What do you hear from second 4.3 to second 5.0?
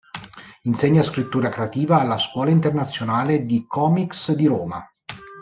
di Roma.